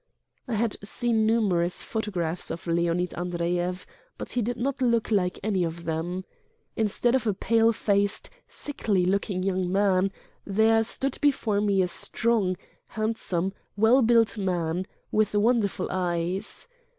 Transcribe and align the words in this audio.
I 0.47 0.55
had 0.55 0.77
seen 0.83 1.27
numerous 1.27 1.83
photographs 1.83 2.49
of 2.49 2.65
Leonid 2.65 3.11
Andreyev, 3.15 3.85
but 4.17 4.31
he 4.31 4.41
did 4.41 4.57
not 4.57 4.81
look 4.81 5.11
like 5.11 5.39
any 5.43 5.63
of 5.63 5.85
them. 5.85 6.25
Instead 6.75 7.13
of 7.13 7.27
a 7.27 7.35
pale 7.35 7.71
faced, 7.71 8.31
sickly 8.47 9.05
looking 9.05 9.43
young 9.43 9.71
man, 9.71 10.11
there 10.43 10.81
stood 10.81 11.19
before 11.21 11.61
me 11.61 11.83
a 11.83 11.87
strong, 11.87 12.57
handsome, 12.89 13.53
well 13.77 14.01
built 14.01 14.39
man, 14.39 14.87
with 15.11 15.35
wonderful 15.35 15.87
eyes. 15.91 16.67